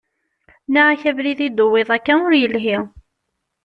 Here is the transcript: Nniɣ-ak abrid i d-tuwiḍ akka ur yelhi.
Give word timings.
Nniɣ-ak 0.67 1.03
abrid 1.09 1.39
i 1.47 1.49
d-tuwiḍ 1.49 1.89
akka 1.97 2.13
ur 2.25 2.33
yelhi. 2.41 2.77